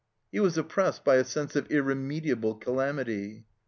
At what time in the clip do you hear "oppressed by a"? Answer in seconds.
0.57-1.23